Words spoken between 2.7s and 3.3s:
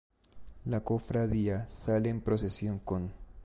con